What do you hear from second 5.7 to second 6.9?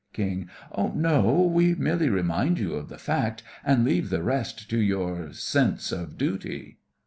of duty.